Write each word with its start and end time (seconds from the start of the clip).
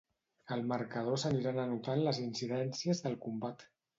Al 0.53 0.63
marcador 0.71 1.19
s'aniran 1.23 1.59
anotant 1.65 2.01
les 2.07 2.21
incidències 2.23 3.05
del 3.07 3.21
combat. 3.29 3.65